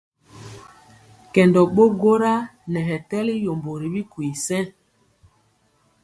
Kɛndɔ 1.33 1.61
ɓo 1.75 1.83
gwora 1.99 2.33
nɛ 2.71 2.79
hɛ 2.87 2.95
tɛli 3.09 3.33
yombo 3.45 3.71
ri 3.81 3.87
bikwi 3.93 4.25
sɛŋ. 4.45 4.65